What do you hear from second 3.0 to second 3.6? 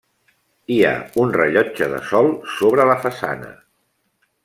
façana.